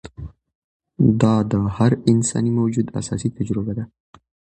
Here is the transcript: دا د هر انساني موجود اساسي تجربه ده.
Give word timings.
دا 1.21 1.35
د 1.51 1.53
هر 1.77 1.91
انساني 2.11 2.51
موجود 2.59 2.87
اساسي 2.99 3.29
تجربه 3.37 3.73
ده. 3.77 3.85